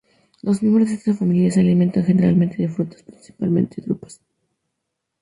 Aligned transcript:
Los 0.41 0.63
miembros 0.63 0.87
de 0.89 0.95
esta 0.95 1.13
familia 1.13 1.51
se 1.51 1.59
alimentan 1.59 2.03
generalmente 2.03 2.57
de 2.57 2.69
frutas, 2.69 3.03
principalmente 3.03 3.83
drupas. 3.83 4.19